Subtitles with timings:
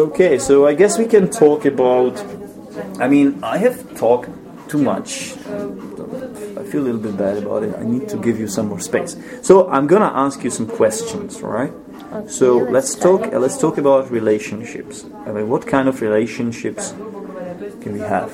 [0.00, 2.14] Okay, so I guess we can talk about.
[2.98, 4.30] I mean, I have talked
[4.70, 5.32] too much.
[6.60, 7.74] I feel a little bit bad about it.
[7.76, 9.14] I need to give you some more space.
[9.42, 11.72] So I'm gonna ask you some questions, right?
[12.12, 13.20] Okay, So let's let's talk.
[13.32, 15.04] Uh, let's talk about relationships.
[15.26, 16.94] I mean, what kind of relationships
[17.82, 18.30] can we have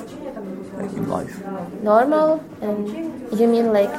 [0.79, 1.35] like, in life?
[1.83, 2.87] Normal and
[3.37, 3.91] you mean like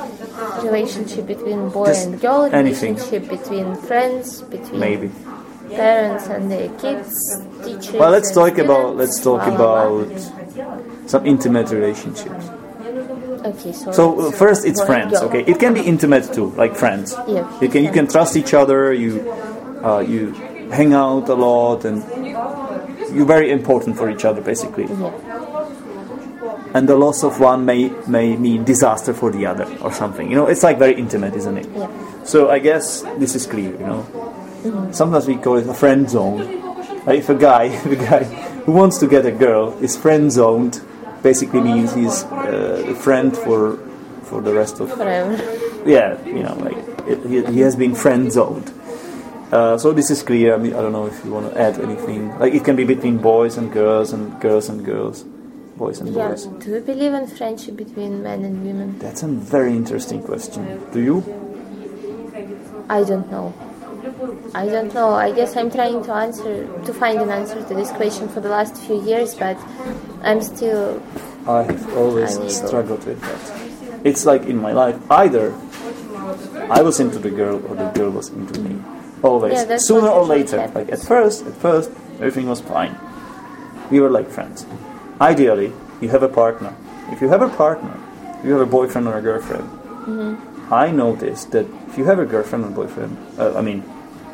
[0.63, 2.95] relationship between boy Just and girl, anything.
[2.95, 5.11] relationship between friends, between Maybe.
[5.69, 7.15] Parents and their kids,
[7.65, 7.93] teachers.
[7.93, 8.97] Well, let's talk about.
[8.97, 9.55] Let's talk blah.
[9.55, 12.45] about some intimate relationships.
[13.45, 15.15] Okay, so So uh, first, it's friends.
[15.15, 17.15] Okay, it can be intimate too, like friends.
[17.27, 17.47] Yeah.
[17.61, 18.93] You can you can trust each other.
[18.93, 19.31] You
[19.83, 20.33] uh, you
[20.71, 22.03] hang out a lot, and
[23.15, 24.85] you're very important for each other, basically.
[24.85, 25.13] Yeah.
[26.75, 30.29] And the loss of one may may mean disaster for the other, or something.
[30.29, 31.69] You know, it's like very intimate, isn't it?
[31.75, 31.89] Yeah.
[32.25, 33.71] So I guess this is clear.
[33.71, 34.03] You know,
[34.93, 36.41] sometimes we call it a friend zone.
[37.09, 38.25] If a guy, if a guy
[38.65, 40.81] who wants to get a girl is friend zoned,
[41.23, 43.79] basically means he's uh, a friend for
[44.25, 45.37] for the rest of Forever.
[45.87, 46.77] yeah, you know, like
[47.09, 48.71] it, he, he has been friend zoned.
[49.51, 50.55] Uh, so this is clear.
[50.55, 52.29] I mean, I don't know if you want to add anything.
[52.39, 55.25] Like it can be between boys and girls, and girls and girls,
[55.79, 56.29] boys and Yeah.
[56.29, 56.45] boys.
[56.61, 58.99] Do you believe in friendship between men and women?
[58.99, 60.63] That's a very interesting question.
[60.93, 61.25] Do you?
[62.91, 63.55] I don't know.
[64.55, 65.11] I don't know.
[65.11, 68.49] I guess I'm trying to answer to find an answer to this question for the
[68.49, 69.57] last few years, but
[70.23, 71.01] I'm still
[71.47, 72.51] I have always Unable.
[72.51, 74.01] struggled with that.
[74.05, 75.55] It's like in my life, either
[76.71, 78.83] I was into the girl or the girl was into me.
[79.23, 80.61] Always, Yeah, sooner or later.
[80.61, 80.75] happens.
[80.75, 82.95] Like at first, at first, everything was fine.
[83.91, 84.67] We were like friends.
[85.21, 86.75] Ideally, you have a partner.
[87.11, 87.95] If you have a partner,
[88.45, 89.65] you have a boyfriend or a girlfriend.
[90.07, 90.73] Mm-hmm.
[90.73, 93.83] I noticed that if you have a girlfriend or boyfriend, uh, I mean,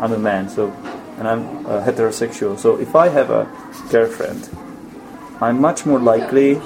[0.00, 0.72] I'm a man, so
[1.18, 2.58] and I'm uh, heterosexual.
[2.58, 3.44] So if I have a
[3.90, 4.48] girlfriend,
[5.40, 6.56] I'm much more likely,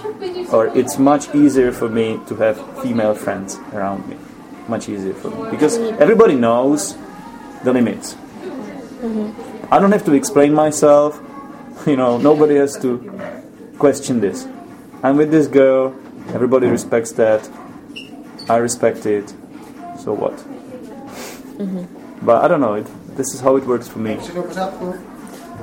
[0.53, 4.17] or it's much easier for me to have female friends around me.
[4.69, 6.97] Much easier for me because everybody knows
[7.65, 8.17] the limits.
[9.71, 11.21] I don't have to explain myself.
[11.87, 12.91] You know, nobody has to
[13.79, 14.49] question this.
[15.03, 15.95] I'm with this girl.
[16.35, 17.49] Everybody respects that.
[18.49, 19.29] I respect it.
[20.01, 20.35] So what?
[22.21, 22.75] But I don't know.
[22.75, 22.87] It,
[23.19, 24.15] this is how it works for me.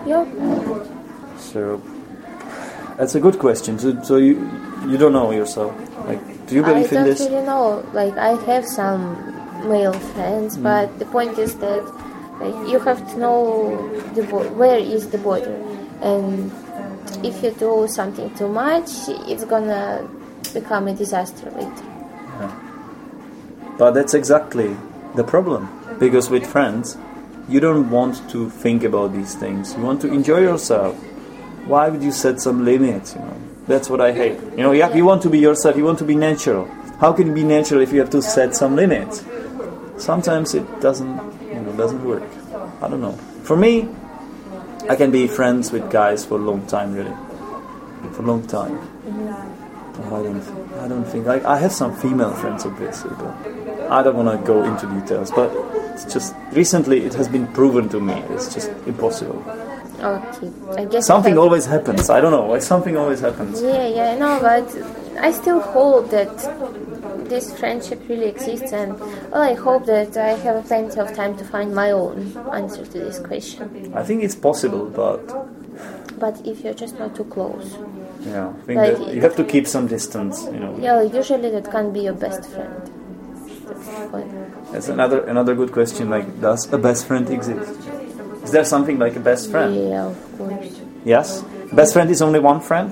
[0.05, 0.25] yeah.
[1.39, 1.81] So
[2.97, 3.79] that's a good question.
[3.79, 4.33] So, so you
[4.89, 5.73] you don't know yourself.
[6.05, 7.21] Like, do you I believe in this?
[7.21, 7.67] I don't really know.
[7.93, 9.01] Like I have some
[9.67, 10.63] male friends, Mm.
[10.63, 11.81] but the point is that
[12.41, 13.41] like, you have to know
[14.13, 15.55] the bo- where is the border,
[16.01, 16.51] and
[17.23, 18.89] if you do something too much,
[19.31, 20.05] it's gonna
[20.53, 21.87] become a disaster later.
[23.77, 24.75] But that's exactly
[25.15, 25.67] the problem.
[25.99, 26.97] Because with friends,
[27.47, 29.75] you don't want to think about these things.
[29.75, 30.95] You want to enjoy yourself.
[31.65, 33.13] Why would you set some limits?
[33.13, 34.39] You know, that's what I hate.
[34.57, 35.77] You know, yeah, you want to be yourself.
[35.77, 36.65] You want to be natural.
[36.99, 39.23] How can you be natural if you have to set some limits?
[39.97, 42.23] Sometimes it doesn't, you know, doesn't work.
[42.81, 43.13] I don't know.
[43.43, 43.87] For me,
[44.89, 47.15] I can be friends with guys for a long time, really,
[48.13, 48.77] for a long time.
[49.97, 53.33] Oh, I don't, I don't think like I have some female friends, obviously, but
[53.89, 55.31] I don't want to go into details.
[55.31, 55.49] But
[55.95, 59.41] it's just recently it has been proven to me it's just impossible.
[60.01, 62.09] Okay, I guess Something that- always happens.
[62.09, 62.47] I don't know.
[62.53, 63.61] Like something always happens.
[63.61, 64.67] Yeah, yeah, I know, but
[65.27, 66.35] I still hold that
[67.29, 68.99] this friendship really exists, and
[69.31, 72.17] well, I hope that I have plenty of time to find my own
[72.51, 73.93] answer to this question.
[73.95, 75.23] I think it's possible, but
[76.19, 77.67] But if you're just not too close,
[78.21, 80.37] yeah, I think Like- you have to keep some distance.
[80.53, 82.81] You know, yeah, usually that can't be your best friend.
[83.67, 84.31] That's point.
[84.75, 86.09] That's another another good question.
[86.09, 87.71] Like, does a best friend exist?
[88.43, 89.73] Is there something like a best friend?
[89.73, 90.81] Yeah, of course.
[91.05, 91.41] Yes.
[91.71, 92.91] Best friend is only one friend.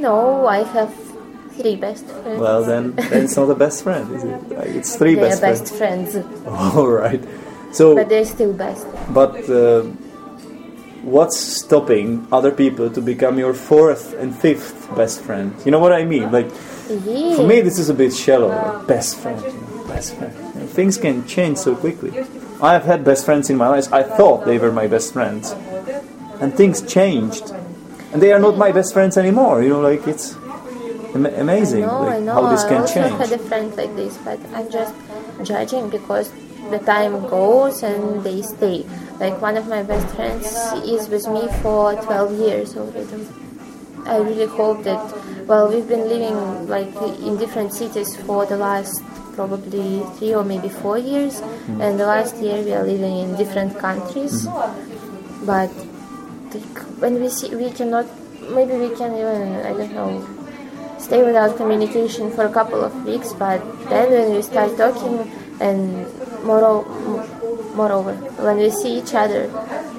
[0.00, 0.92] No, I have
[1.56, 2.38] three best friends.
[2.40, 4.48] Well, then, then it's not a best friend, is it?
[4.50, 6.12] Like, it's three they're best, best friends.
[6.12, 6.46] friends,
[6.76, 7.22] All right.
[7.72, 8.86] So, but they're still best.
[9.10, 9.82] But uh,
[11.02, 15.54] what's stopping other people to become your fourth and fifth best friend?
[15.64, 16.30] You know what I mean?
[16.30, 16.50] Like
[17.08, 17.36] Yeah.
[17.36, 18.48] for me, this is a bit shallow.
[18.48, 19.71] Like best friend, you know,
[20.02, 20.68] best friend.
[20.70, 22.12] Things can change so quickly.
[22.60, 23.92] I have had best friends in my life.
[23.92, 25.52] I thought they were my best friends,
[26.40, 27.50] and things changed,
[28.12, 29.62] and they are not my best friends anymore.
[29.62, 30.34] You know, like it's
[31.14, 32.34] ama- amazing No, like, I know.
[32.34, 33.14] how this I also change.
[33.18, 34.94] had a friend like this, but I'm just
[35.44, 36.30] judging because
[36.70, 38.86] the time goes and they stay.
[39.20, 40.46] Like one of my best friends
[40.94, 43.26] is with me for 12 years already.
[44.06, 45.00] I really hope that.
[45.46, 49.02] Well, we've been living like in different cities for the last
[49.34, 51.80] probably three or maybe four years, Hmm.
[51.80, 54.46] and the last year we are living in different countries.
[55.44, 55.70] But
[56.54, 58.06] like, when we see we cannot
[58.50, 60.24] maybe we can even I don't know
[60.98, 65.18] stay without communication for a couple of weeks, but then when we start talking
[65.60, 66.06] and
[66.44, 66.86] moreover,
[67.74, 68.14] moreover
[68.46, 69.50] when we see each other.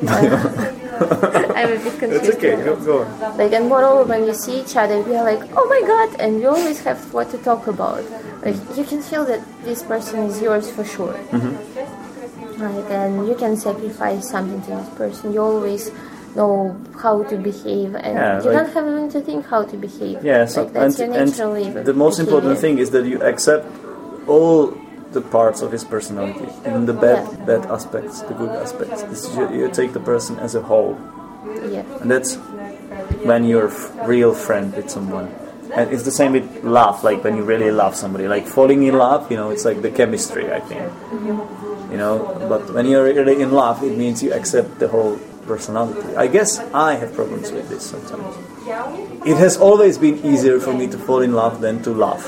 [0.94, 2.26] Uh, I'm a bit confused.
[2.26, 2.56] It's okay.
[2.64, 3.38] Go, go on.
[3.38, 6.38] Like and moreover, when we see each other, we are like, oh my god, and
[6.38, 8.04] we always have what to talk about.
[8.44, 11.14] Like you can feel that this person is yours for sure.
[11.32, 12.62] Mm-hmm.
[12.62, 15.34] Like and you can sacrifice something to this person.
[15.34, 15.92] You always
[16.36, 19.78] know how to behave, and Yeah, you like- don't have even to think how to
[19.78, 20.24] behave.
[20.24, 23.22] Yeah, so, like, that's and, your natural and the most important thing is that you
[23.22, 23.66] accept
[24.28, 24.74] all
[25.12, 27.46] the parts of his personality, even the bad Yeah.
[27.46, 29.30] bad aspects, the good aspects.
[29.38, 30.98] You, you take the person as a whole,
[31.72, 31.84] Yeah.
[32.02, 32.36] and that's
[33.26, 35.28] when you're f- real friend with someone.
[35.74, 38.96] And it's the same with love, like when you really love somebody, like falling in
[38.98, 39.32] love.
[39.32, 40.92] You know, it's like the chemistry, I think.
[41.92, 45.18] You know, but when you're really in love, it means you accept the whole
[45.48, 46.16] personality.
[46.16, 48.36] I guess I have problems with this sometimes.
[49.26, 52.22] It has always been easier for me to fall in love than to love,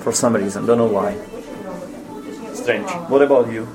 [0.00, 0.64] for some reason.
[0.66, 1.14] Don't know why.
[2.54, 2.88] Strange.
[3.10, 3.68] What about you?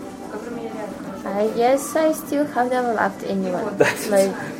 [1.37, 3.77] I guess I still have never loved anyone.
[3.77, 4.31] That's like,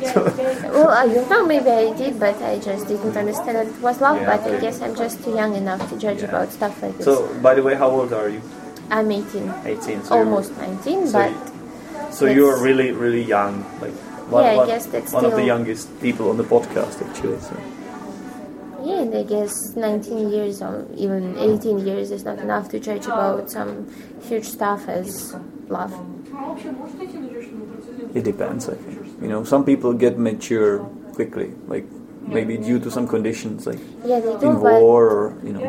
[0.72, 4.00] well, I don't know, maybe I did, but I just didn't understand that it was
[4.00, 4.20] love.
[4.20, 7.04] Yeah, but I guess I'm just too young enough to judge about stuff like this.
[7.04, 8.40] So, by the way, how old are you?
[8.90, 10.04] I'm 18, 18.
[10.04, 13.64] So almost 19, so but So you're really, really young.
[13.80, 13.92] Like
[14.30, 17.40] one, Yeah, I one- guess that's one of the youngest people on the podcast, actually.
[17.40, 17.56] So.
[18.84, 23.06] yeah, and I guess 19 years or even 18 years is not enough to judge
[23.06, 23.90] about some
[24.22, 25.34] huge stuff as
[25.68, 25.92] love.
[28.14, 29.22] It depends, I think.
[29.22, 30.78] You know, some people get mature
[31.14, 31.84] quickly, like
[32.26, 35.62] maybe due to some conditions, like Yeah, they do, in but war or you know.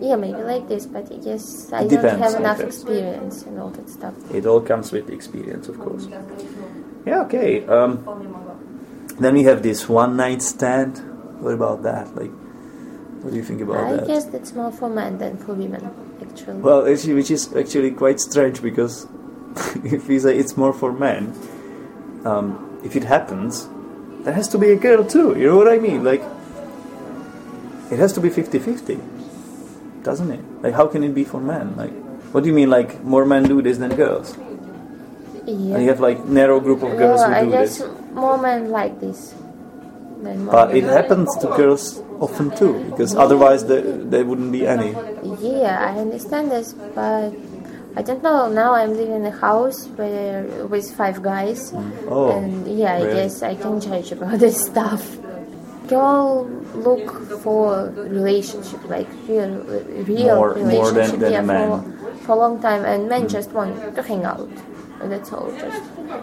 [0.00, 2.66] yeah, maybe like this, but I guess I It don't have enough guess.
[2.66, 4.14] experience and all that stuff.
[4.34, 6.08] It all comes with experience, of course.
[7.06, 7.64] Yeah, okay.
[7.66, 8.02] Um,
[9.20, 10.98] then we have this one night stand.
[11.40, 12.14] What about that?
[12.16, 12.30] Like,
[13.22, 14.06] what do you think about I that?
[14.06, 15.90] guess that's more for men than for women,
[16.22, 16.60] actually.
[16.60, 19.06] Well, actually, which is actually quite strange because
[19.84, 21.34] if we say it's more for men,
[22.24, 23.68] um, if it happens,
[24.24, 25.38] there has to be a girl too.
[25.38, 26.04] You know what I mean?
[26.04, 26.22] Like,
[27.90, 28.98] it has to be 50 50,
[30.02, 30.44] doesn't it?
[30.62, 31.76] Like, how can it be for men?
[31.76, 31.92] Like,
[32.32, 34.36] what do you mean, like, more men do this than girls?
[35.44, 35.74] yeah.
[35.74, 37.90] And you have, like, narrow group of girls well, who I do guess this.
[38.12, 39.34] more men like this.
[40.22, 44.90] But it happens to girls often too, because otherwise there, there wouldn't be any.
[45.40, 47.30] Yeah, I understand this, but
[47.94, 48.48] I don't know.
[48.48, 51.72] Now I'm living in a house where with five guys,
[52.08, 55.18] Oh, and yeah, I guess I can judge about this stuff.
[55.92, 56.44] All
[56.74, 57.10] look
[57.42, 59.50] for relationship, like real,
[60.08, 61.68] real More- more than- relationship, than yeah, man.
[61.68, 64.48] for for a long time, and men just want to hang out.
[65.02, 65.82] And that's all, just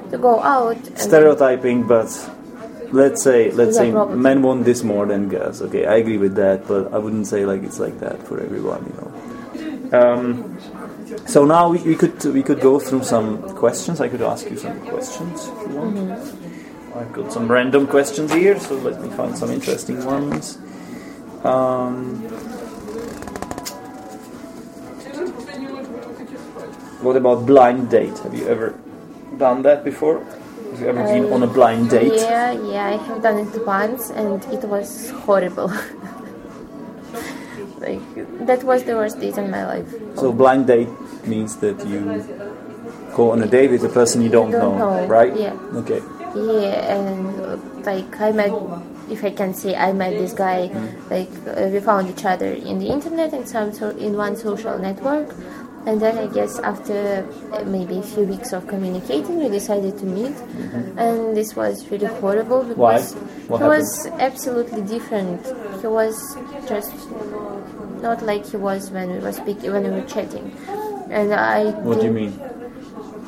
[0.09, 0.77] to go out.
[0.77, 2.09] And stereotyping, but
[2.91, 5.61] let's say let's say men want this more than girls.
[5.61, 8.81] Okay, I agree with that, but I wouldn't say like it's like that for everyone.
[8.89, 9.99] You know.
[10.01, 10.48] Um,
[11.25, 14.01] so now we, we could we could go through some questions.
[14.01, 15.97] I could ask you some questions if you want.
[16.95, 20.57] I've got some random questions here, so let me find some interesting ones.
[21.43, 22.21] Um,
[27.01, 28.17] what about blind date?
[28.19, 28.75] Have you ever
[29.37, 30.23] done that before?
[30.23, 32.13] Have you ever been on a blind date?
[32.13, 35.71] Yeah, yeah, I have done it once, and it was horrible.
[37.79, 38.01] like
[38.47, 39.87] that was the worst date in my life.
[40.15, 40.89] So blind date
[41.25, 41.99] means that you
[43.15, 45.35] go on a date with a person you don't, Don't know, know, right?
[45.35, 45.53] yeah.
[45.81, 46.01] Okay.
[46.35, 48.53] Yeah, and like I met,
[49.09, 50.67] if I can say, I met this guy.
[51.09, 54.77] Like uh, we found each other in the internet and some so in one social
[54.77, 55.33] network,
[55.87, 57.25] and then I guess after
[57.65, 60.35] maybe a few weeks of communicating, we decided to meet,
[60.97, 62.97] and this was really horrible Why?
[62.97, 63.15] because
[63.47, 65.41] What he was absolutely different.
[65.81, 66.13] He was
[66.67, 66.93] just
[68.01, 70.55] not like he was when we were speaking when we were chatting,
[71.09, 71.71] and I.
[71.71, 72.31] What do you mean?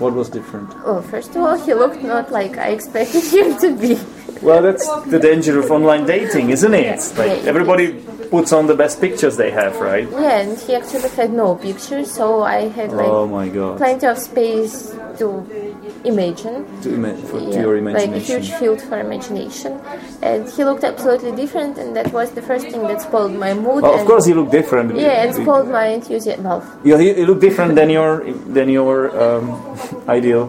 [0.02, 0.74] What was different?
[0.84, 4.00] Oh, first of all, he looked not like I expected him to be.
[4.42, 6.86] Well, that's the danger of online dating, isn't it?
[6.86, 7.20] Yeah.
[7.20, 7.50] Like Yeah.
[7.50, 7.94] everybody
[8.32, 10.10] puts on the best pictures they have, right?
[10.10, 13.78] Yeah, and he actually had no pictures, so I had like oh my god.
[13.78, 15.71] plenty of space to
[16.04, 16.66] imagine.
[16.82, 19.80] To, ima- for, to Yeah, your like a huge field for imagination.
[20.22, 23.84] And he looked absolutely different, and that was the first thing that spoiled my mood.
[23.84, 24.96] well, of course, he looked different.
[24.96, 26.44] Yeah, and spoiled my enthusiasm.
[26.44, 28.24] Well, he you look different than your
[28.58, 29.46] than your um,
[30.08, 30.44] ideal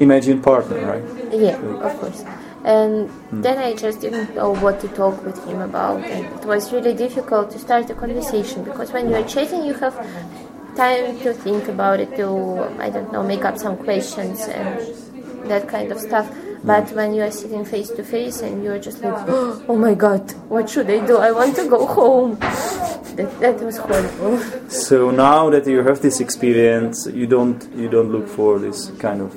[0.00, 1.04] imagined partner, right?
[1.32, 1.56] yeah,
[1.88, 2.24] of course.
[2.64, 3.40] And Hmm.
[3.42, 6.92] then I just didn't know what to talk with him about, and it was really
[6.94, 9.94] difficult to start a conversation because when you're chatting, you have
[10.76, 12.26] time to think about it, to
[12.78, 14.78] I don't know, make up some questions and
[15.50, 16.30] that kind of stuff.
[16.62, 16.96] But mm.
[16.96, 20.68] when you are sitting face to face and you're just like, oh my god, what
[20.68, 21.16] should I do?
[21.16, 22.38] I want to go home.
[23.16, 24.38] That, that was horrible.
[24.68, 29.20] So now that you have this experience, you don't you don't look for this kind
[29.22, 29.34] of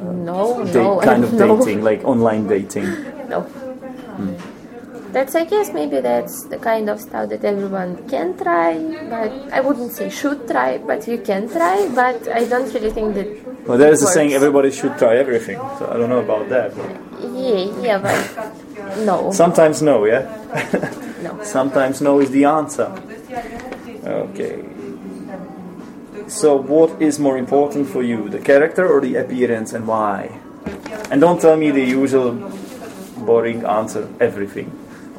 [0.00, 1.58] uh, No, da- no, kind of no.
[1.58, 2.86] dating, like online dating.
[3.28, 3.46] No.
[5.12, 9.60] That's, I guess, maybe that's the kind of stuff that everyone can try, but I
[9.60, 13.66] wouldn't say should try, but you can try, but I don't really think that.
[13.66, 15.58] Well, there is a saying everybody should try everything.
[15.78, 16.76] So I don't know about that.
[16.76, 16.90] But
[17.34, 20.22] Yeah, yeah, but no, sometimes no, yeah.
[21.22, 21.42] no.
[21.42, 22.90] Sometimes no is the answer.
[24.04, 24.64] Okay.
[26.28, 30.38] So what is more important for you, the character or the appearance, and why?
[31.10, 32.32] And don't tell me the usual
[33.18, 34.70] boring answer, everything,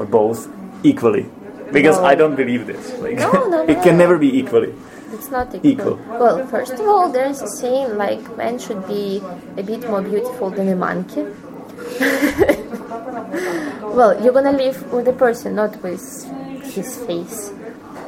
[0.01, 0.50] or both
[0.84, 1.25] equally,
[1.72, 2.05] because No.
[2.12, 2.98] I don't believe this.
[3.00, 4.74] Like, No, no, it can never be equally.
[5.13, 5.72] It's not equal.
[5.72, 5.96] Equal.
[6.22, 9.22] Well, first of all, there's a saying like man should be
[9.58, 11.24] a bit more beautiful than a monkey.
[13.98, 16.01] well, you're gonna live with a person, not with
[16.74, 17.51] his face.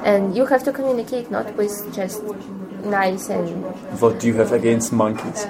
[0.03, 2.23] And you have to communicate not with just
[2.83, 3.47] nice and
[4.01, 5.45] What do you have against monkeys?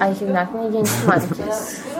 [0.00, 1.84] I have nothing against monkeys.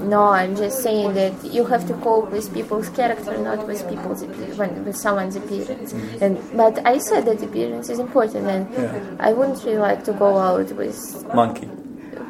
[0.00, 4.22] No, I'm just saying that you have to cope with people's character, not with people's
[4.58, 5.92] when, with someone's appearance.
[6.20, 9.00] And but I said that appearance is important, and Yeah.
[9.20, 11.68] I wouldn't really like to go out with Monkey.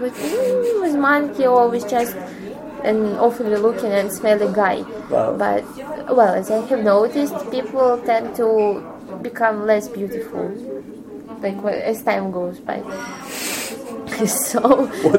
[0.01, 2.15] with, mm, with monkey or with just
[2.85, 4.83] an awfully looking and smelly guy.
[5.11, 5.37] Wow.
[5.37, 5.65] But
[6.15, 8.83] well, as I have noticed, people tend to
[9.23, 10.51] become less beautiful,
[11.43, 12.83] like as time goes by.
[14.27, 14.61] so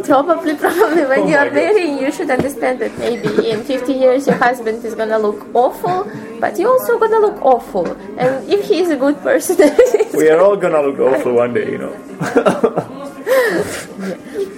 [0.03, 4.27] probably, probably when Oh you are marrying, you should understand that maybe in 50 years
[4.27, 7.85] your husband is gonna look awful, but you're also gonna look awful.
[8.17, 9.57] And if he is a good person,
[10.13, 11.93] We are all gonna look awful one day, you know.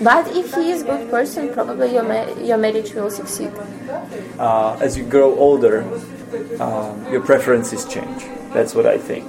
[0.01, 3.51] but if he is a good person, probably your ma- your marriage will succeed.
[4.39, 5.83] uh, as you grow older,
[6.59, 8.23] um, your preferences change.
[8.53, 9.25] That's what I think.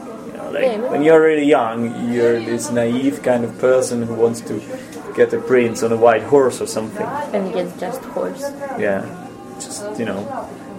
[0.51, 4.59] Like when you're really young, you're this naive kind of person who wants to
[5.15, 7.07] get a prince on a white horse or something.
[7.35, 8.43] and get just horse.
[8.79, 9.05] Yeah,
[9.59, 10.25] just you know.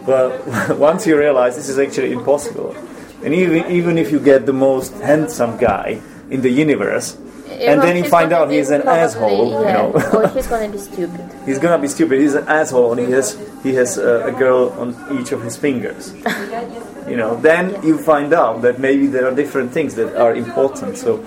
[0.06, 0.46] But
[0.78, 2.76] once you realize this is actually impossible,
[3.24, 7.18] and even even if you get the most handsome guy in the universe,
[7.52, 9.92] and Well, then you find out he's an asshole, you know.
[10.14, 11.22] or he's gonna be stupid.
[11.46, 12.20] He's gonna be stupid.
[12.20, 15.56] He's an asshole, and he has he has uh, a girl on each of his
[15.58, 16.14] fingers.
[17.12, 20.98] you know, then you find out that maybe there are different things that are important.
[20.98, 21.22] So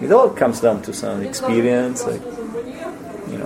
[0.00, 2.04] it all comes down to some experience.
[2.06, 2.22] Like,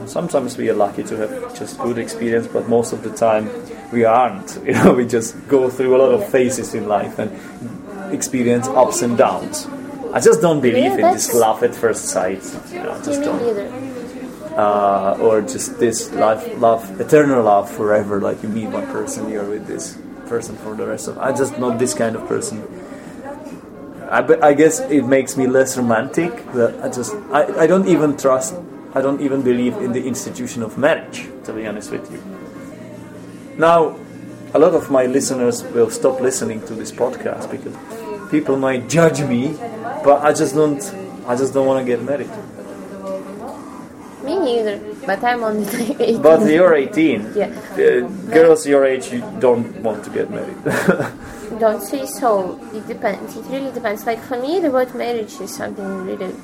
[0.08, 3.50] sometimes we are lucky to have just good experience, but most of the time
[3.92, 4.58] we aren't.
[4.66, 7.30] You know, we just go through a lot of phases in life and
[8.12, 9.66] experience ups and downs.
[10.12, 12.42] I just don't believe Yeah, in this love at first sight.
[12.72, 13.84] You know, just don't
[14.56, 18.20] uh, or just this life, love, eternal love forever.
[18.20, 21.18] Like you meet one person, you're with this person for the rest of.
[21.18, 22.62] I'm just not this kind of person.
[24.10, 26.30] I, I guess it makes me less romantic.
[26.52, 28.54] But I just I, I don't even trust.
[28.94, 31.26] I don't even believe in the institution of marriage.
[31.44, 32.22] To be honest with you.
[33.58, 33.96] Now,
[34.54, 37.76] a lot of my listeners will stop listening to this podcast because
[38.30, 39.54] people might judge me,
[40.04, 40.82] but I just don't.
[41.26, 42.30] I just don't want to get married.
[44.24, 44.80] Me neither.
[45.04, 45.66] But I'm only
[46.00, 46.22] 18.
[46.22, 47.32] But you're 18.
[47.34, 47.46] Yeah.
[47.72, 50.56] Uh, girls your age you don't want to get married.
[51.60, 52.58] Don't say so.
[52.72, 53.36] It depends.
[53.36, 54.06] It really depends.
[54.06, 56.34] Like for me, the word marriage is something really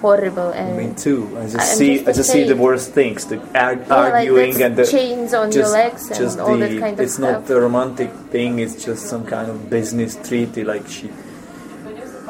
[0.00, 1.28] horrible and Me too.
[1.38, 4.52] I just I'm see just I just see the worst things, the ar- like arguing
[4.58, 7.00] that's and the chains on your just, legs and just all the, that kind of
[7.00, 7.46] It's not stuff.
[7.48, 8.58] the romantic thing.
[8.58, 10.64] It's just some kind of business treaty.
[10.64, 11.10] Like she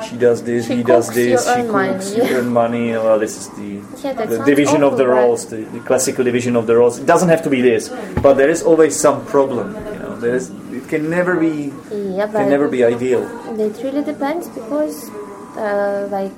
[0.08, 2.34] she does this, She he does cooks, this, she earn money, cooks, you yeah.
[2.36, 2.90] earn money.
[2.92, 3.70] Well, this is the
[4.04, 6.98] Yeah, the division of the roles, the, the classical division of the roles.
[6.98, 7.88] It doesn't have to be this,
[8.22, 9.74] but there is always some problem.
[9.74, 10.50] You know, there is.
[10.70, 11.72] It can never be.
[11.90, 13.22] yeah, Can never be ideal.
[13.58, 15.08] It really depends because,
[15.56, 16.36] uh, like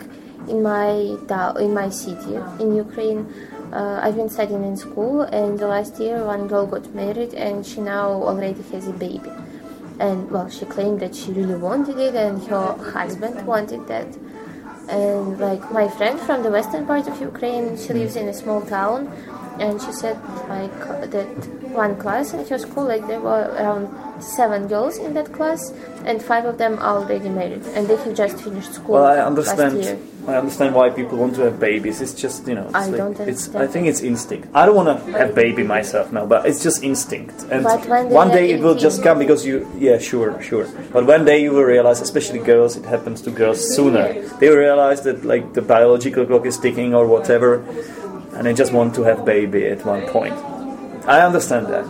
[0.48, 0.90] in my
[1.64, 3.26] in my city in Ukraine,
[3.72, 7.64] uh, I've been studying in school, and the last year one girl got married, and
[7.64, 9.32] she now already has a baby.
[10.00, 14.08] And well, she claimed that she really wanted it, and her husband wanted that.
[14.88, 18.62] And like my friend from the western part of Ukraine, she lives in a small
[18.62, 19.08] town,
[19.60, 20.16] and she said
[20.48, 20.78] like
[21.10, 21.28] that
[21.82, 25.72] one class in her school, like there were around seven girls in that class,
[26.04, 29.18] and five of them are already married, and they have just finished school Well, I
[29.18, 29.98] understand.
[30.26, 32.02] I understand why people want to have babies.
[32.02, 32.66] It's just you know.
[32.66, 33.20] It's I like- don't It's.
[33.20, 33.64] understand.
[33.64, 34.48] I think it's instinct.
[34.54, 37.46] I don't want to have baby myself now, but it's just instinct.
[37.50, 39.66] And But when they one day it will just come because you.
[39.78, 40.66] Yeah, sure, sure.
[40.92, 44.06] But one day you will realize, especially girls, it happens to girls sooner.
[44.38, 47.62] They realize that like the biological clock is ticking or whatever,
[48.34, 50.34] and they just want to have baby at one point.
[51.06, 51.86] I understand that.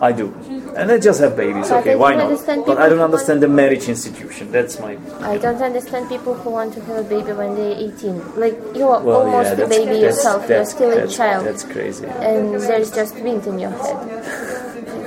[0.00, 0.34] I do.
[0.76, 3.88] And I just have babies, But okay, why don't But I don't understand the marriage
[3.88, 4.52] institution.
[4.52, 4.98] That's my.
[5.20, 8.36] I don't understand people who want to have a baby when they're 18.
[8.36, 10.48] Like you're Well, almost yeah, a baby that's, yourself.
[10.48, 12.06] You're still a child, That's crazy.
[12.06, 13.96] and there's just wind in your head.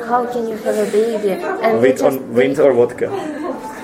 [0.07, 1.31] How can you have a baby?
[1.33, 3.09] And they Wind, on, wind or vodka?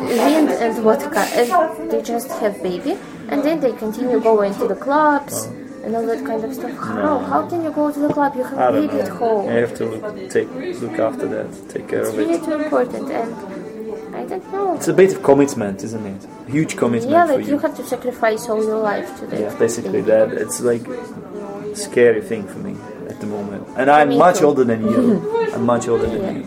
[0.02, 2.98] wind and vodka, and they just have baby,
[3.30, 5.65] and then they continue going to the clubs oh.
[5.86, 6.72] And all that kind of stuff.
[6.78, 7.20] How?
[7.20, 8.36] How can you go to the club?
[8.36, 9.46] You have to don't at home.
[9.46, 10.50] You have to look, take,
[10.82, 12.44] look after that, take care It's of really it.
[12.44, 14.76] too important, and I don't know.
[14.76, 16.22] It's a bit of commitment, isn't it?
[16.48, 19.40] A huge commitment Yeah, for like you have to sacrifice all your life to that.
[19.40, 20.12] Yeah, basically baby.
[20.12, 20.32] that.
[20.34, 22.76] It's like a scary thing for me
[23.10, 23.68] at the moment.
[23.78, 24.46] And I'm Me much too.
[24.48, 25.52] older than you.
[25.54, 26.32] I'm much older than Yeah.
[26.32, 26.46] you.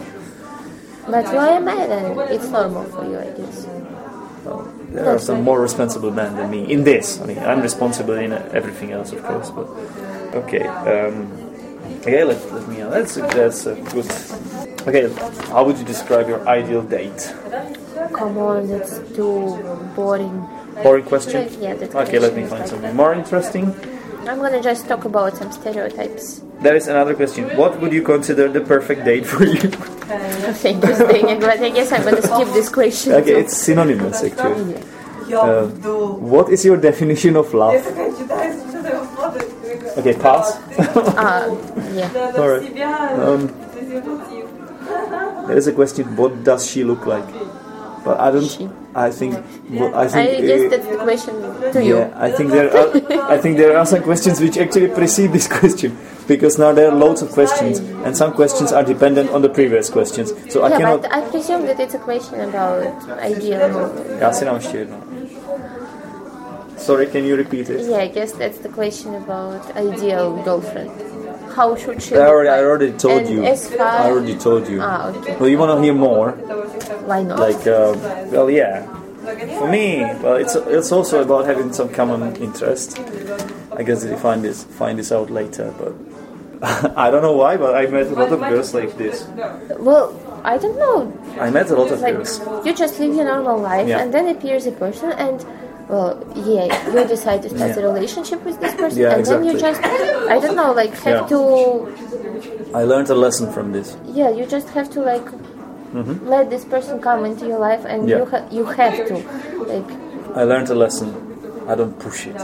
[1.11, 3.67] But you are a man, and it's normal for you, I guess.
[4.45, 7.21] Well, there are some more responsible men than me in this.
[7.21, 9.51] I mean, I'm responsible in everything else, of course.
[9.51, 9.67] But
[10.43, 11.31] okay, um,
[12.01, 12.81] okay, let, let me.
[12.81, 14.07] Uh, that's a, that's a good.
[14.89, 15.13] Okay,
[15.53, 17.35] how would you describe your ideal date?
[18.13, 19.59] Come on, that's too
[19.95, 20.47] boring.
[20.83, 21.49] Boring question.
[21.61, 22.95] Yeah, Okay, let me find like something that.
[22.95, 23.75] more interesting.
[24.27, 26.43] I'm gonna just talk about some stereotypes.
[26.61, 27.57] There is another question.
[27.57, 29.71] What would you consider the perfect date for you?
[30.09, 33.13] Okay, but I guess I'm going to skip this question.
[33.13, 33.39] Okay, so.
[33.39, 34.77] it's synonymous actually.
[35.35, 35.67] Uh,
[36.17, 37.75] what is your definition of love?
[39.99, 40.57] Okay, pass.
[40.79, 41.53] uh,
[41.93, 42.09] yeah.
[42.39, 42.65] All right.
[43.21, 43.49] Um,
[45.47, 46.17] there is a question.
[46.17, 47.29] What does she look like?
[48.05, 48.47] But I don't.
[48.47, 48.71] She.
[48.95, 49.35] I think.
[49.69, 50.29] Well, I think.
[50.29, 51.35] I guess uh, that's the question
[51.73, 52.13] to yeah, you.
[52.17, 53.31] I think there are.
[53.31, 56.95] I think there are some questions which actually precede this question because now there are
[56.95, 60.33] loads of questions, and some questions are dependent on the previous questions.
[60.53, 61.03] So I Yeah, cannot.
[61.03, 62.85] but I presume that it's a question about
[63.31, 63.91] ideal.
[64.21, 64.97] Já si dám ještě jedno.
[66.77, 67.81] Sorry, can you repeat it?
[67.81, 70.91] Yeah, I guess that's the question about ideal girlfriend.
[71.57, 73.45] How should she I already, I already told And you.
[73.45, 74.79] I already told you.
[74.81, 75.37] Ah, okay.
[75.41, 76.31] Well, you want to hear more?
[77.07, 77.41] Why not?
[77.41, 77.95] Like, uh,
[78.31, 78.83] well, yeah.
[79.59, 82.97] For me, well, it's it's also about having some common interest.
[83.79, 85.95] I guess you find this find this out later, but
[87.05, 89.27] I don't know why, but I met a lot of girls like this.
[89.79, 90.07] well,
[90.45, 91.01] I don't know.
[91.41, 92.41] I met a lot of like girls.
[92.67, 94.01] you just live your normal life Yeah.
[94.01, 95.45] and then appears a person and
[95.89, 97.83] well yeah you decide to start Yeah.
[97.83, 99.81] a relationship with this person Yeah, and then you just
[100.35, 101.33] i don't know like have Yeah.
[101.35, 101.41] to
[102.81, 103.97] I learned a lesson from this.
[104.21, 105.27] yeah you just have to like
[106.35, 108.09] let this person come into your life and Mm-hmm.
[108.09, 108.19] Yeah.
[108.19, 109.15] you ha- you have to
[109.73, 109.89] like
[110.37, 111.09] I learned a lesson.
[111.67, 112.37] I don't push it.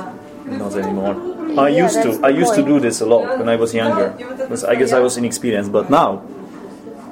[0.45, 1.17] Not anymore.
[1.59, 2.21] I yeah, used to.
[2.25, 4.11] I used to do this a lot when I was younger.
[4.11, 5.73] Because I guess I was inexperienced.
[5.73, 6.23] But now,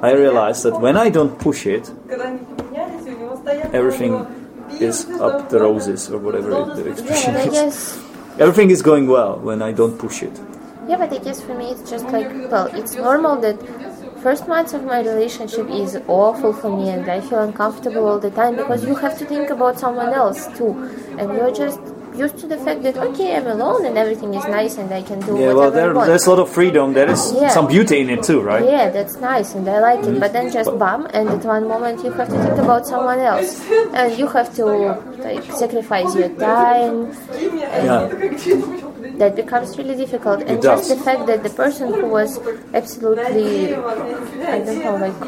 [0.03, 1.91] I realize that when I don't push it,
[3.73, 4.27] everything
[4.81, 8.03] is up the roses or whatever the expression yeah, is.
[8.39, 10.41] Everything is going well when I don't push it.
[10.89, 13.57] Yeah, but I guess for me it's just like well, it's normal that
[14.23, 18.31] first months of my relationship is awful for me and I feel uncomfortable all the
[18.31, 20.73] time because you have to think about someone else too
[21.19, 21.81] and you're just
[22.15, 25.21] used to the fact that okay, I'm alone and everything is nice and I can
[25.21, 26.07] do Yeah, well, whatever there, I want.
[26.09, 26.93] there's a lot of freedom.
[26.93, 27.49] There is Yeah.
[27.49, 28.65] some beauty in it too, right?
[28.65, 30.21] yeah, that's nice and I like it, mm-hmm.
[30.21, 33.61] but then just bam, and at one moment you have to think about someone else,
[33.95, 34.65] and you have to
[35.29, 36.95] like sacrifice your time.
[37.41, 38.09] Yeah.
[39.19, 40.99] That becomes really difficult, and It just does.
[40.99, 42.41] the fact that the person who was
[42.75, 45.19] absolutely, I don't know, like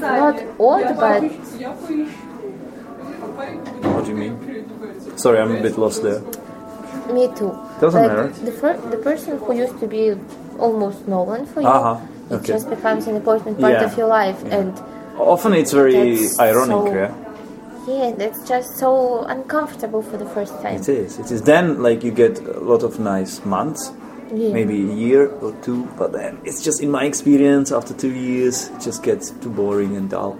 [0.00, 1.22] not odd, but
[3.84, 4.34] What do you mean?
[5.16, 6.20] Sorry, I'm a bit lost there.
[7.12, 7.52] me too.
[7.80, 8.28] Doesn't like, matter.
[8.28, 10.14] The fir- the person who used to be
[10.58, 11.98] almost no one for you, Uh-huh,
[12.30, 12.46] it okay.
[12.54, 14.72] just becomes an important part Yeah, of your life, and
[15.18, 17.12] Often it's very ironic, so- yeah?
[17.86, 18.90] yeah, that's just so
[19.36, 20.76] uncomfortable for the first time.
[20.80, 21.18] It is.
[21.18, 21.42] It is.
[21.42, 23.92] Then, like, you get a lot of nice months,
[24.34, 24.52] Yeah.
[24.58, 28.70] maybe a year or two, but then it's just, in my experience, after two years,
[28.74, 30.34] it just gets too boring and dull.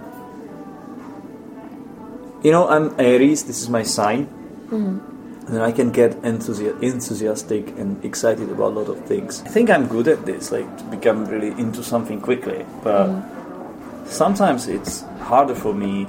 [2.43, 4.27] You know, I'm Aries, this is my sign,
[4.65, 5.45] Mm-hmm.
[5.45, 9.43] and then I can get enthusi- enthusiastic and excited about a lot of things.
[9.43, 14.07] I think I'm good at this, like, to become really into something quickly, but mm-hmm.
[14.07, 16.07] sometimes it's harder for me.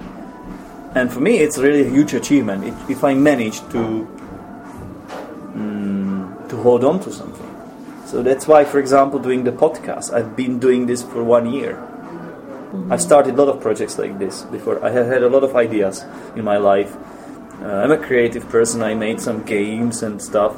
[0.95, 4.09] And for me it's really a huge achievement if, if i manage to
[5.53, 7.51] mm, to hold on to something.
[8.07, 11.75] So that's why for example doing the podcast i've been doing this for one year.
[11.75, 12.91] Mm-hmm.
[12.91, 14.83] I've started a lot of projects like this before.
[14.83, 16.03] I have had a lot of ideas
[16.35, 16.97] in my life
[17.67, 18.83] uh, i'm a creative person.
[18.83, 20.55] I made some games and stuff.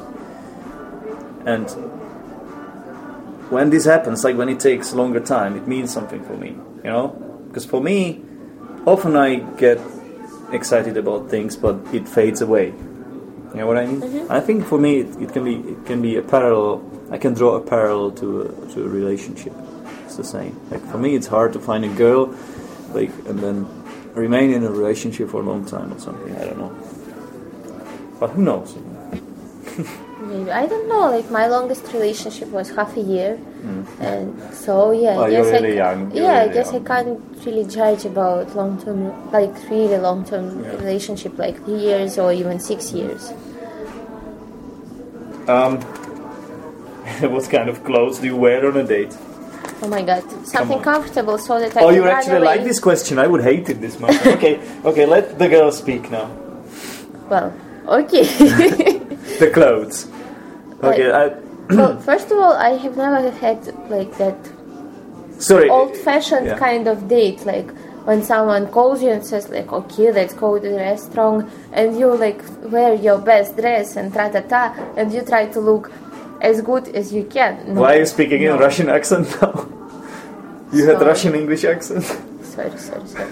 [1.45, 1.67] And
[3.49, 6.49] when this happens like when it takes longer time it means something for me
[6.83, 7.07] you know?
[7.47, 8.21] Because for me
[8.85, 9.79] often i get
[10.51, 12.67] excited about things but it fades away.
[12.67, 14.27] You know what i mean?
[14.29, 17.33] I think for me it, it can be it can be a parallel i can
[17.33, 19.53] draw a parallel to a, to a relationship.
[20.05, 20.59] It's the same.
[20.71, 22.35] Like for me, it's hard to find a girl,
[22.93, 23.67] like and then
[24.15, 26.35] remain in a relationship for a long time or something.
[26.35, 26.75] I don't know.
[28.19, 28.75] But who knows?
[30.21, 31.09] Maybe I don't know.
[31.09, 33.39] Like my longest relationship was half a year,
[33.99, 35.15] and so yeah.
[35.15, 36.81] Well, I you're guess really I, young, yeah, I guess young.
[36.85, 40.75] I can't really judge about long term, like really long term Yeah.
[40.75, 43.31] relationship, like three years or even six years.
[45.47, 45.79] Um,
[47.33, 49.17] what kind of clothes do you wear on a date?
[49.81, 53.17] Oh my god, something comfortable so that I Oh, can you actually like this question?
[53.17, 54.13] I would hate it this much.
[54.35, 56.29] okay, okay, let the girl speak now.
[57.29, 57.53] Well,
[58.01, 58.23] okay.
[59.39, 60.07] The clothes.
[60.83, 61.27] Okay, I,
[61.69, 64.37] well, first of all, I have never had like that
[65.39, 65.69] sorry.
[65.69, 66.57] old-fashioned Yeah.
[66.57, 67.69] kind of date, like
[68.05, 72.07] when someone calls you and says like, "Okay, let's go to the restaurant," and you
[72.15, 75.91] like wear your best dress and tra ta ta, and you try to look
[76.41, 77.73] as good as you can.
[77.75, 77.81] No.
[77.81, 79.67] Why are you speaking in Russian accent now?
[80.71, 82.03] You had Russian English accent.
[82.43, 83.29] Sorry, sorry, sorry.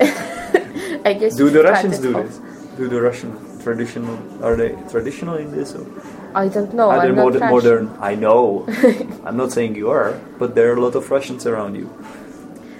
[1.04, 2.40] I guess Do the Russians do this?
[2.76, 4.16] Do the Russian traditional?
[4.44, 5.74] Are they traditional in this?
[5.74, 5.86] Or
[6.34, 6.90] I don't know.
[6.90, 7.96] are they modern, modern?
[8.00, 8.66] I know.
[9.24, 11.88] I'm not saying you are, but there are a lot of Russians around you.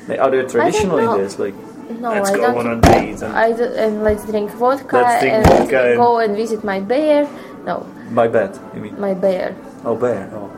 [0.09, 1.39] Like, are they traditional in this?
[1.39, 1.55] Like,
[2.01, 2.67] No, let's I go don't.
[2.67, 5.81] on a date and I do, and um, let's drink vodka Let's drink and vodka
[5.91, 7.29] and- go and visit my bear.
[7.67, 8.59] No, by bed.
[8.75, 9.01] You mean?
[9.01, 9.57] my bear.
[9.85, 10.31] Oh, bear.
[10.33, 10.49] Oh,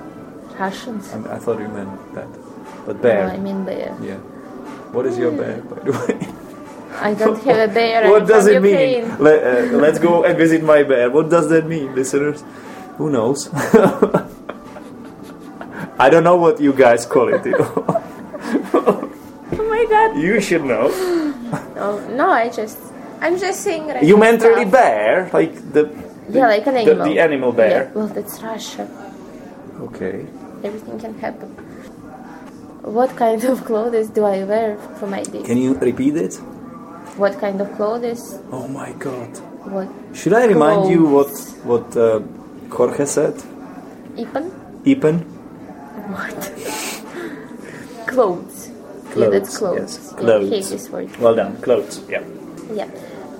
[0.58, 1.12] Russians.
[1.12, 2.28] I, I thought you meant that.
[2.86, 3.30] But No, bear.
[3.30, 3.96] I mean bear.
[4.02, 4.20] Yeah.
[4.92, 5.40] What is your hmm.
[5.40, 6.32] bear, by the way?
[7.00, 8.10] I don't have a bear.
[8.10, 9.08] what I'm does it Ukraine.
[9.08, 9.18] mean?
[9.18, 11.10] Let, uh, let's go and visit my bear.
[11.10, 12.44] What does that mean, listeners?
[12.98, 13.48] Who knows?
[15.98, 17.44] I don't know what you guys call it.
[17.46, 18.02] You, know.
[19.54, 20.16] Oh my god.
[20.18, 20.88] you should know.
[21.76, 22.78] No, no, I just,
[23.20, 23.92] I'm just saying.
[24.02, 25.90] You meant really bear, like the
[26.30, 27.04] Yeah, like an animal.
[27.04, 27.84] the animal bear.
[27.84, 28.88] Yeah, well, that's Russia.
[29.80, 30.24] Okay.
[30.64, 31.48] Everything can happen.
[32.82, 35.42] What kind of clothes do I wear for my day?
[35.42, 36.40] Can you repeat it?
[37.16, 38.38] What kind of clothes?
[38.50, 39.36] Oh my god.
[39.68, 39.88] What?
[40.16, 41.30] Should I remind you what
[41.64, 42.20] what uh,
[42.70, 43.34] Jorge said?
[44.16, 44.50] Ipan?
[44.84, 45.20] Ipan.
[46.16, 46.38] What?
[48.08, 48.70] clothes.
[49.16, 50.50] Yeah, that's Clothes, clothes.
[50.50, 50.90] yes, clothes.
[50.90, 51.16] word.
[51.18, 51.60] Well done.
[51.60, 52.00] Clothes.
[52.08, 52.24] Yeah.
[52.72, 52.88] Yeah.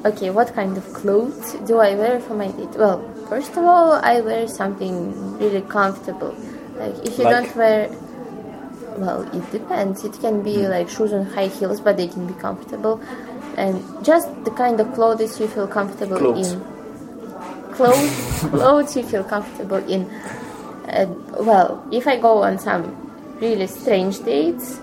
[0.05, 2.77] Okay, what kind of clothes do I wear for my date?
[2.77, 6.35] Well, first of all, I wear something really comfortable.
[6.77, 7.35] Like if you Like?
[7.47, 7.89] don't wear
[8.99, 10.05] well, it depends.
[10.05, 13.01] It can be like shoes and high heels, but they can be comfortable.
[13.57, 16.53] And just the kind of clothes you feel comfortable Clothes.
[16.53, 16.61] in.
[17.73, 20.09] Clothes, clothes you feel comfortable in.
[20.88, 22.97] And well, if I go on some
[23.41, 24.79] really strange dates,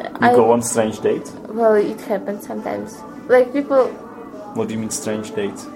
[0.00, 1.30] You I go on strange dates.
[1.48, 2.98] well, it happens sometimes.
[3.28, 3.88] Like people
[4.54, 5.66] What do you mean strange dates?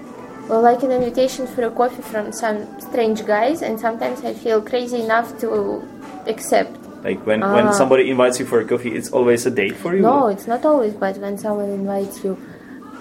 [0.47, 4.61] Well, like an invitation for a coffee from some strange guys, and sometimes I feel
[4.61, 5.81] crazy enough to
[6.27, 6.75] accept.
[7.03, 7.71] Like when, when Ah.
[7.71, 10.01] somebody invites you for a coffee, it's always a date for you?
[10.01, 12.37] No, it's not always, but when someone invites you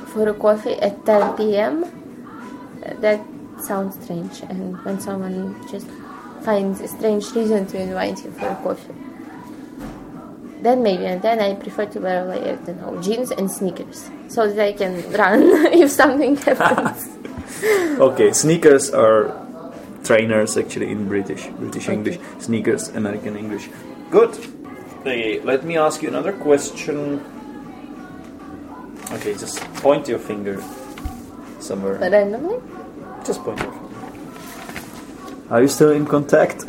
[0.06, 1.84] for a coffee at 10 p.m.,
[3.00, 3.20] that
[3.60, 4.42] sounds strange.
[4.50, 5.86] And when someone just
[6.42, 8.94] finds a strange reason to invite you for a coffee,
[10.62, 11.06] then maybe.
[11.06, 14.58] And then I prefer to wear, like, I don't know, jeans and sneakers so that
[14.64, 17.08] I can run if something happens.
[18.00, 19.30] Okay, sneakers are
[20.02, 22.18] trainers actually in British, British English.
[22.40, 23.68] Sneakers, American English.
[24.12, 24.36] Good.
[25.00, 27.24] Okay, let me ask you another question.
[29.10, 30.62] Okay, just point your finger
[31.60, 31.94] somewhere.
[31.94, 32.60] Randomly?
[33.24, 33.88] Just point your finger.
[35.48, 36.64] Are you still in contact?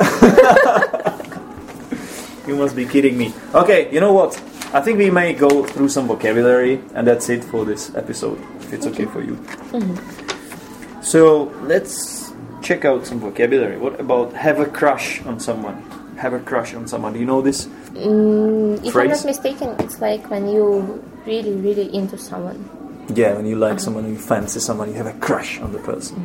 [2.48, 3.34] you must be kidding me.
[3.54, 4.40] Okay, you know what?
[4.72, 8.72] I think we may go through some vocabulary, and that's it for this episode, if
[8.72, 9.34] it's okay, for you.
[9.70, 11.02] Mm-hmm.
[11.02, 13.76] So let's check out some vocabulary.
[13.76, 15.93] What about have a crush on someone?
[16.18, 17.12] Have a crush on someone.
[17.12, 17.66] Do you know this?
[17.66, 22.68] Mm, if I'm not mistaken, it's like when you really, really into someone.
[23.14, 26.16] Yeah, when you like someone, you fancy someone, you have a crush on the person,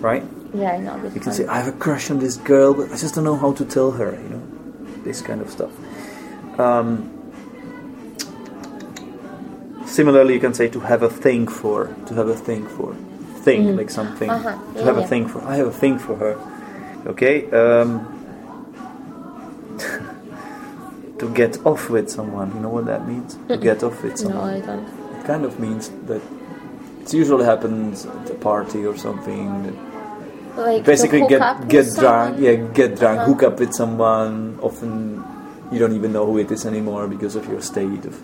[0.00, 0.24] right?
[0.54, 1.36] Yeah, I know this You can one.
[1.36, 3.64] say, I have a crush on this girl, but I just don't know how to
[3.64, 4.42] tell her, you know,
[5.04, 5.70] this kind of stuff.
[6.58, 7.08] Um,
[9.86, 12.94] similarly, you can say to have a thing for, to have a thing for,
[13.44, 15.40] thing like something, Uh-huh, to yeah, have a thing for.
[15.44, 16.36] I have a thing for her.
[17.06, 17.50] Okay.
[17.50, 18.06] Um,
[21.22, 23.38] to get off with someone, you know what that means?
[23.48, 24.50] To get off with No, someone.
[24.54, 24.86] I don't.
[25.18, 26.22] It kind of means that
[27.02, 29.48] it usually happens at a party or something.
[30.56, 32.42] Like basically get get drunk someone.
[32.44, 33.28] yeah get drunk Uh-huh.
[33.32, 35.24] hook up with someone often
[35.72, 38.16] you don't even know who it is anymore because of your state of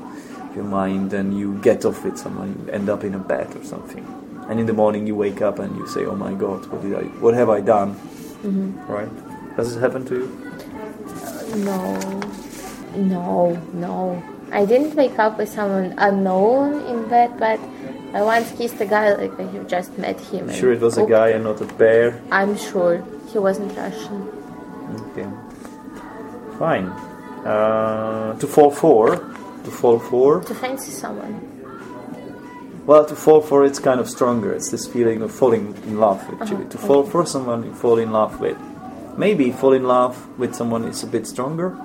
[0.54, 3.64] your mind and you get off with someone you end up in a bed or
[3.64, 4.04] something
[4.50, 6.94] and in the morning you wake up and you say oh my god what did
[7.02, 7.90] i what have i done
[8.44, 8.92] Mm-hmm.
[8.98, 9.14] right
[9.56, 10.28] Has this happened to you
[11.64, 11.80] No.
[12.98, 14.22] No, no.
[14.50, 17.60] I didn't wake up with someone unknown in bed, but
[18.14, 20.48] I once kissed a guy like I have just met him.
[20.48, 22.20] and- Sure, it was a guy and not a bear.
[22.32, 24.20] I'm sure he wasn't Russian.
[25.12, 25.26] Okay.
[26.58, 26.86] Fine.
[27.46, 29.16] Uh, to fall for.
[29.64, 30.40] To fall for.
[30.40, 31.34] To fancy someone.
[32.86, 34.50] Well, to fall for it's kind of stronger.
[34.54, 36.64] It's this feeling of falling in love, actually.
[36.64, 38.56] Uh-huh, To fall for someone you fall in love with.
[39.18, 41.76] Maybe fall in love with someone is a bit stronger,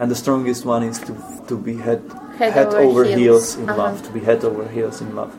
[0.00, 1.12] and the strongest one is to
[1.48, 2.02] to be head
[2.38, 3.18] Head over over heels.
[3.20, 3.82] heels in Uh-huh.
[3.82, 3.96] love.
[4.06, 5.32] To be head over heels in love.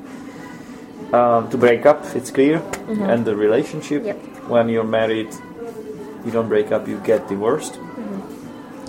[1.14, 4.06] Um, to break up, it's clear, and the relationship.
[4.06, 4.18] Yep.
[4.54, 5.32] When you're married,
[6.26, 7.80] you don't break up; you get divorced.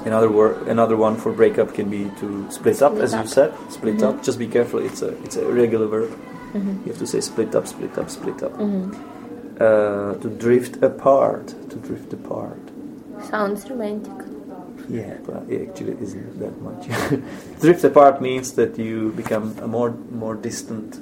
[0.04, 3.50] Another word, another one for breakup can be to split up, Split as you said.
[3.70, 4.22] Split up.
[4.22, 6.10] Just be careful; it's a it's a irregular verb.
[6.54, 8.52] You have to say split up, split up, split up.
[8.58, 11.46] Uh, to drift apart.
[11.70, 12.60] To drift apart.
[13.30, 14.18] Sounds romantic.
[14.92, 16.82] Yeah, but it actually isn't that much.
[17.62, 19.90] drift apart means that you become a more
[20.22, 20.96] more distant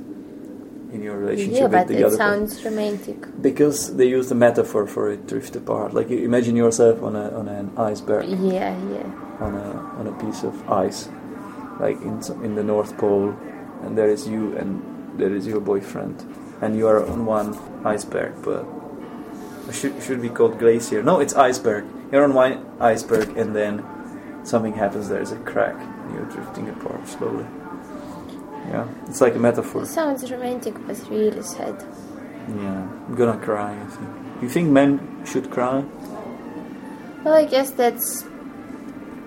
[0.95, 2.49] in your relationship Yeah, with but the it other person.
[2.49, 3.19] sounds romantic.
[3.43, 5.93] Because they use the metaphor for it, drift apart.
[5.95, 9.09] Like you imagine yourself on a on an iceberg Yeah, yeah.
[9.47, 10.55] on a on a piece of
[10.87, 11.09] ice,
[11.81, 13.35] like in in the North Pole,
[13.83, 14.71] and there is you and
[15.19, 16.17] there is your boyfriend,
[16.63, 17.49] and you are on one
[17.85, 21.03] iceberg, but uh, should should be called glacier.
[21.03, 21.85] No, it's iceberg.
[22.11, 23.85] You're on one iceberg, and then
[24.45, 25.09] something happens.
[25.09, 27.47] There's a crack, and you're drifting apart slowly.
[28.69, 29.83] Yeah, it's like a metaphor.
[29.83, 31.77] It sounds romantic, but really sad.
[32.49, 33.73] Yeah, I'm gonna cry.
[33.81, 34.11] I think.
[34.41, 35.85] Do you think men should cry?
[37.25, 38.25] Well, I guess that's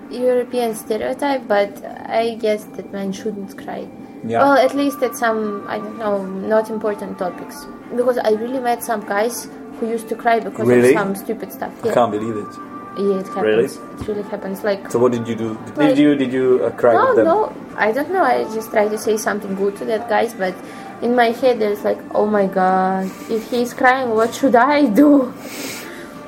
[0.10, 3.88] European stereotype, but I guess that men shouldn't cry.
[4.26, 4.40] Yeah.
[4.44, 7.66] Well, at least at some, I don't know, not important topics.
[7.96, 10.94] Because I really met some guys who used to cry because Really?
[10.94, 11.74] of some stupid stuff.
[11.84, 12.48] I Yeah, can't believe it.
[12.98, 13.44] Yeah it happens.
[13.44, 13.66] Really?
[13.66, 14.64] It really happens.
[14.64, 15.58] Like, So what did you do?
[15.66, 17.26] Did Like- you did you uh, cry no, with them?
[17.26, 18.24] no, I don't know.
[18.24, 20.54] I just try to say something good to that guys, but
[21.02, 25.34] in my head there's like, oh my god, if he's crying, what should I do?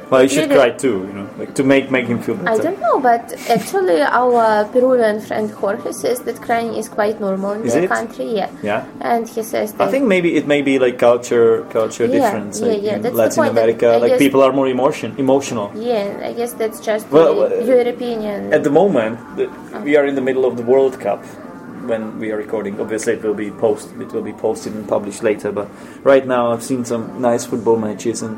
[0.09, 2.51] Well, you should cry too, you know, like to make make him feel better.
[2.51, 7.51] I don't know, but actually our Peruvian friend Jorge says that crying is quite normal
[7.53, 7.89] in Is their it?
[7.89, 8.27] country.
[8.35, 8.49] Yeah.
[8.61, 8.85] Yeah.
[9.01, 12.59] And he says that I think maybe it may be like culture culture Yeah, difference.
[12.61, 14.53] yeah, like yeah, in that's the Latin point that America, I like guess- people are
[14.53, 15.71] more emotion emotional.
[15.75, 18.53] Yeah, I guess that's just Well, uh, European.
[18.53, 19.45] At the moment, the,
[19.83, 21.23] we are in the middle of the World Cup
[21.89, 22.79] when we are recording.
[22.79, 25.51] Obviously, it will be post it will be posted and published later.
[25.51, 25.67] But
[26.03, 28.37] right now, I've seen some nice football matches, and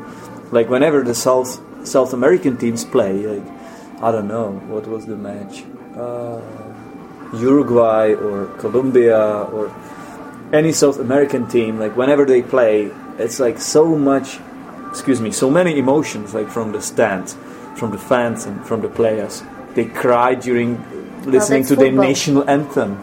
[0.50, 3.46] like whenever the South South American teams play, like
[4.02, 5.64] I don't know what was the match,
[5.96, 6.40] uh,
[7.34, 9.74] Uruguay or Colombia or
[10.52, 11.78] any South American team.
[11.78, 14.38] Like whenever they play, it's like so much.
[14.90, 17.36] Excuse me, so many emotions, like from the stands,
[17.76, 19.42] from the fans, and from the players.
[19.74, 20.82] They cry during
[21.24, 22.98] listening to their national anthem.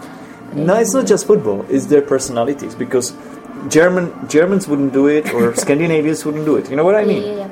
[0.53, 2.73] No, it's not just football; it's their personalities.
[2.73, 3.13] Because
[3.69, 6.69] German Germans wouldn't do it, or Scandinavians wouldn't do it.
[6.69, 7.23] You know what I mean?
[7.23, 7.38] yeah, yeah.
[7.47, 7.49] yeah.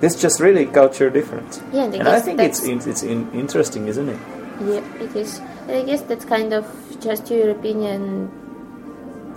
[0.00, 1.60] It's just really culture difference.
[1.72, 4.18] Yeah, and I and I think it's that's- it's, in, interesting, isn't it?
[4.60, 5.40] Yeah, it is.
[5.68, 6.64] I guess that's kind of
[7.00, 8.30] just European,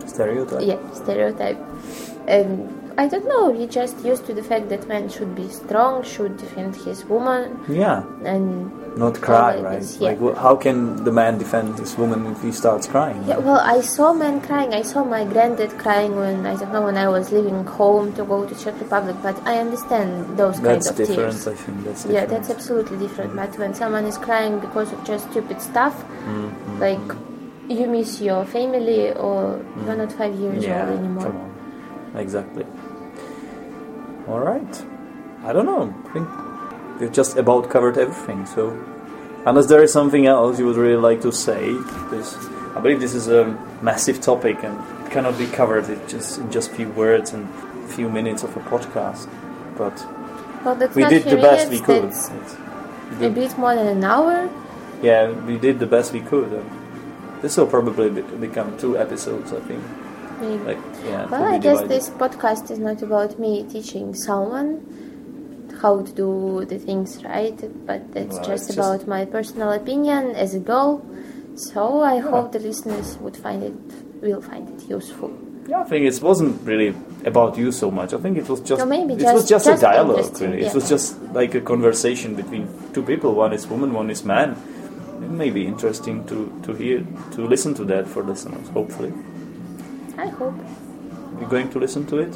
[0.05, 0.62] Stereotype.
[0.65, 1.57] yeah, stereotype.
[2.27, 3.49] And I don't know.
[3.49, 7.60] We just used to the fact that man should be strong, should defend his woman,
[7.69, 9.80] Yeah, and not cry, right?
[9.80, 10.10] this, yeah.
[10.12, 13.23] Like, how can the man defend his woman if he starts crying?
[13.25, 14.73] Yeah, well, I saw men crying.
[14.73, 18.25] I saw my granddad crying when I don't know when I was leaving home to
[18.25, 19.15] go to Czech Republic.
[19.23, 21.32] But I understand those That's kind of different.
[21.32, 21.47] tears.
[21.47, 23.36] I think that's Yeah, that's absolutely different.
[23.36, 26.80] But when someone is crying because of just stupid stuff, Mm-hmm.
[26.80, 27.08] like
[27.69, 31.23] you miss your family or you're not five years yeah, old anymore.
[31.23, 32.65] come on, exactly.
[34.27, 34.84] All right.
[35.43, 35.93] I don't know.
[36.08, 36.27] I think
[37.01, 38.45] we've just about covered everything.
[38.45, 38.69] So,
[39.45, 41.73] unless there is something else you would really like to say,
[42.11, 42.35] this
[42.75, 43.45] I believe this is a
[43.81, 47.49] massive topic and it cannot be covered in just in just few words and
[47.89, 49.27] few minutes of a podcast.
[49.77, 49.95] But
[50.63, 52.13] Well, we did the best we could.
[53.19, 54.49] A bit more than an hour.
[55.01, 56.63] Yeah, we did the best we could.
[57.41, 58.09] This will probably
[58.47, 59.83] become two episodes, I think.
[60.39, 60.63] Maybe.
[60.63, 61.25] Like, yeah.
[61.25, 61.89] Well, I guess divided.
[61.89, 65.11] this podcast is not about me teaching someone
[65.81, 70.53] how to do the things right, but it's Well, just about my personal opinion as
[70.55, 71.01] a girl.
[71.55, 73.73] So I hope the listeners would find it,
[74.21, 75.31] will find it useful.
[75.67, 76.93] Yeah, I think it wasn't really
[77.25, 78.13] about you so much.
[78.13, 80.41] I think it was just No, maybe it was just- just, just a dialogue.
[80.41, 80.67] Really, yeah.
[80.69, 83.33] it was just like a conversation between two people.
[83.35, 84.55] One is woman, one is man.
[85.21, 86.97] It may be interesting to to hear
[87.35, 88.67] to listen to that for listeners.
[88.73, 89.13] Hopefully,
[90.17, 90.55] I hope.
[91.39, 92.33] you're going to listen to it.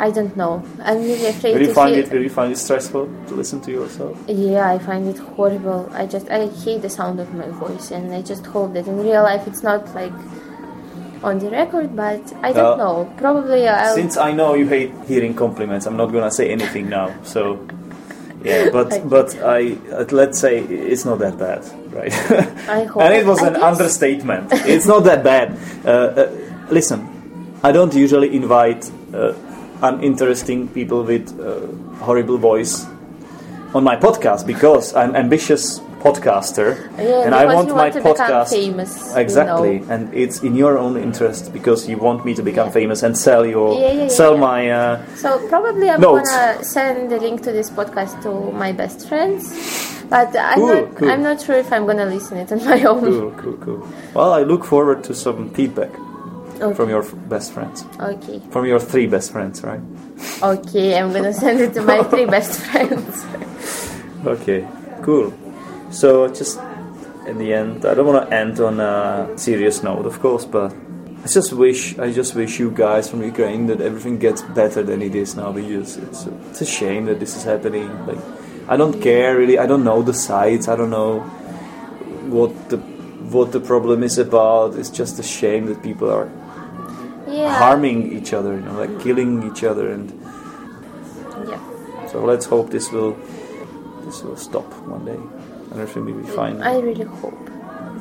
[0.00, 0.62] I don't know.
[0.84, 2.10] I'm really afraid Will you find it?
[2.12, 4.16] Will you find it stressful to listen to yourself?
[4.28, 5.90] Yeah, I find it horrible.
[5.92, 8.96] I just I hate the sound of my voice, and I just hope that in
[9.02, 10.12] real life it's not like
[11.22, 11.96] on the record.
[11.96, 13.12] But I don't Uh, know.
[13.16, 13.94] Probably I'll.
[13.94, 17.10] Since I know you hate hearing compliments, I'm not gonna say anything now.
[17.24, 17.58] So,
[18.44, 19.02] yeah, but Okay.
[19.04, 20.58] but I uh, let's say
[20.92, 21.60] it's not that bad,
[21.92, 22.12] right?
[22.78, 23.02] I hope.
[23.02, 24.52] and it was I an guess- understatement.
[24.64, 25.58] It's not that bad.
[25.84, 26.30] Uh, uh,
[26.70, 27.00] listen,
[27.64, 29.32] I don't usually invite uh,
[29.82, 31.66] uninteresting people with uh,
[32.04, 32.86] horrible voice
[33.74, 38.50] on my podcast because I'm ambitious podcaster Yeah, and I want my want become podcast
[38.50, 39.86] famous, you exactly, know.
[39.94, 42.72] and it's in your own interest because you want me to become Yeah.
[42.80, 44.70] famous and sell your Yeah, sell my.
[44.70, 46.30] Uh, So probably I'm Notes.
[46.30, 49.50] gonna send the link to this podcast to my best friends,
[50.08, 50.94] but I'm Cool, not.
[50.96, 51.10] cool.
[51.10, 53.00] I'm not sure if I'm gonna listen it on my own.
[53.04, 53.80] cool, cool, cool.
[54.14, 55.90] Well, I look forward to some feedback
[56.60, 56.74] Okay.
[56.74, 58.40] from your f- best friends, okay.
[58.50, 59.80] from your three best friends, right?
[60.42, 63.26] Okay, I'm gonna send it to my three best friends.
[64.26, 64.66] Okay,
[65.02, 65.32] cool.
[65.90, 66.58] So just
[67.26, 70.74] in the end, I don't want to end on a serious note, of course, but
[71.24, 75.02] I just wish I just wish you guys from Ukraine that everything gets better than
[75.02, 77.88] it is now because it's a, it's a shame that this is happening.
[78.06, 78.18] Like
[78.68, 79.58] I don't care really.
[79.58, 80.68] I don't know the sides.
[80.68, 81.20] I don't know
[82.36, 82.78] what the
[83.34, 84.76] what the problem is about.
[84.76, 86.30] It's just a shame that people are
[87.38, 87.54] Yeah.
[87.64, 90.06] harming each other, you know, like killing each other and
[91.50, 91.60] Yeah.
[92.10, 93.14] so let's hope this will
[94.04, 95.20] this will stop one day
[95.70, 96.56] and everything will be fine.
[96.62, 97.42] I really hope.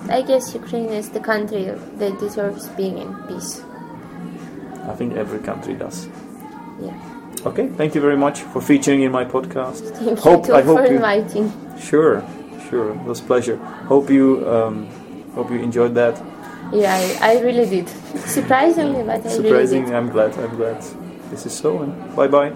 [0.09, 1.63] I guess Ukraine is the country
[2.01, 3.51] that deserves being in peace.
[4.91, 5.97] I think every country does.
[6.81, 6.95] Yeah.
[7.49, 9.81] Okay, thank you very much for featuring in my podcast.
[9.99, 11.45] Thank Hope- you I hope for you- inviting.
[11.89, 12.23] Sure,
[12.69, 13.57] sure, it was a pleasure.
[13.93, 14.75] Hope you um,
[15.35, 16.15] hope you enjoyed that.
[16.73, 17.89] Yeah, I, I really did.
[18.27, 20.37] Surprisingly, but I Surprising, really I'm glad.
[20.37, 20.81] I'm glad.
[21.29, 22.49] This is so, and bye bye.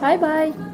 [0.00, 0.71] Bye bye.